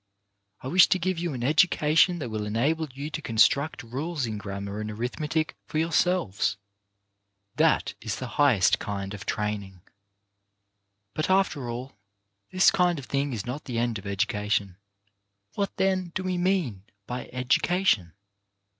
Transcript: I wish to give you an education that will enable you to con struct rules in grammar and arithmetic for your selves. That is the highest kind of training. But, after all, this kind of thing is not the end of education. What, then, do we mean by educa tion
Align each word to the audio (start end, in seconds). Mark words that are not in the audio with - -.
I 0.61 0.67
wish 0.67 0.87
to 0.89 0.97
give 0.97 1.19
you 1.19 1.35
an 1.35 1.43
education 1.43 2.17
that 2.17 2.31
will 2.31 2.47
enable 2.47 2.87
you 2.91 3.11
to 3.11 3.21
con 3.21 3.35
struct 3.37 3.83
rules 3.83 4.25
in 4.25 4.39
grammar 4.39 4.81
and 4.81 4.89
arithmetic 4.89 5.55
for 5.67 5.77
your 5.77 5.91
selves. 5.91 6.57
That 7.53 7.93
is 8.01 8.15
the 8.15 8.25
highest 8.41 8.79
kind 8.79 9.13
of 9.13 9.27
training. 9.27 9.81
But, 11.13 11.29
after 11.29 11.69
all, 11.69 11.99
this 12.51 12.71
kind 12.71 12.97
of 12.97 13.05
thing 13.05 13.31
is 13.31 13.45
not 13.45 13.65
the 13.65 13.77
end 13.77 13.99
of 13.99 14.07
education. 14.07 14.77
What, 15.53 15.77
then, 15.77 16.11
do 16.15 16.23
we 16.23 16.35
mean 16.39 16.83
by 17.05 17.25
educa 17.27 17.85
tion 17.85 18.13